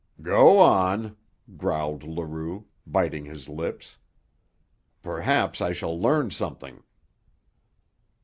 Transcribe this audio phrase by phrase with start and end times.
[0.23, 1.15] "Go on,"
[1.57, 3.99] growled Leroux, biting his lips.
[5.03, 6.81] "Perhaps I shall learn something."